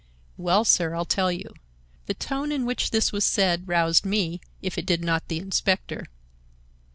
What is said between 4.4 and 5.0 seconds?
if it